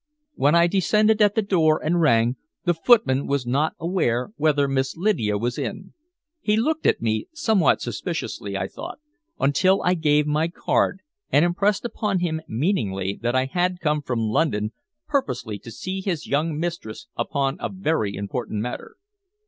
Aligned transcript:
When 0.33 0.55
I 0.55 0.65
descended 0.65 1.21
at 1.21 1.35
the 1.35 1.43
door 1.43 1.79
and 1.79 2.01
rang, 2.01 2.35
the 2.65 2.73
footman 2.73 3.27
was 3.27 3.45
not 3.45 3.75
aware 3.79 4.31
whether 4.35 4.67
Miss 4.67 4.97
Lydia 4.97 5.37
was 5.37 5.59
in. 5.59 5.93
He 6.39 6.57
looked 6.57 6.87
at 6.87 7.03
me 7.03 7.27
somewhat 7.35 7.81
suspiciously, 7.81 8.57
I 8.57 8.67
thought, 8.67 8.97
until 9.39 9.79
I 9.85 9.93
gave 9.93 10.25
my 10.25 10.47
card 10.47 11.01
and 11.31 11.45
impressed 11.45 11.85
upon 11.85 12.17
him 12.17 12.41
meaningly 12.47 13.19
that 13.21 13.35
I 13.35 13.45
had 13.45 13.79
come 13.79 14.01
from 14.01 14.21
London 14.21 14.71
purposely 15.07 15.59
to 15.59 15.69
see 15.69 16.01
his 16.01 16.25
young 16.25 16.57
mistress 16.59 17.05
upon 17.15 17.57
a 17.59 17.69
very 17.69 18.15
important 18.15 18.59
matter. 18.59 18.95